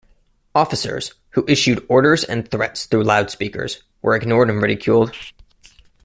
[0.55, 5.15] Officers, who issued orders and threats through loudspeakers, were ignored and ridiculed.